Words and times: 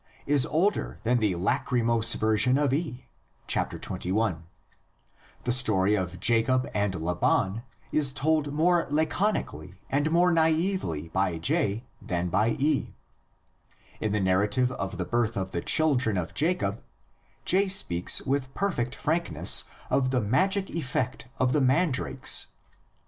is 0.25 0.47
older 0.47 0.97
than 1.03 1.19
the 1.19 1.35
lachrymose 1.35 2.15
version 2.15 2.57
of 2.57 2.73
E 2.73 3.05
(xxi); 3.47 4.37
the 5.43 5.51
story 5.51 5.93
of 5.93 6.19
Jacob 6.19 6.67
and 6.73 6.95
Laban 6.95 7.61
is 7.91 8.11
told 8.11 8.51
more 8.51 8.87
laconically 8.89 9.75
and 9.91 10.09
more 10.09 10.31
naively 10.31 11.09
by 11.09 11.37
J 11.37 11.83
than 12.01 12.29
by 12.29 12.55
E; 12.57 12.95
in 13.99 14.11
the 14.11 14.19
narrative 14.19 14.71
of 14.71 14.97
the 14.97 15.05
birth 15.05 15.37
of 15.37 15.51
the 15.51 15.61
children 15.61 16.17
of 16.17 16.33
Jacob, 16.33 16.81
J 17.45 17.67
speaks 17.67 18.23
with 18.23 18.51
perfect 18.55 18.95
frankness 18.95 19.65
of 19.91 20.09
the 20.09 20.19
magic 20.19 20.71
effect 20.71 21.27
of 21.37 21.53
the 21.53 21.61
mandrakes 21.61 22.47
(xxx. 22.47 22.89